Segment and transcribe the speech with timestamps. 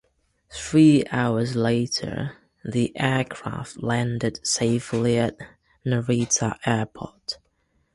[0.51, 5.37] Three hours later, the aircraft landed safely at
[5.85, 7.37] Narita airport.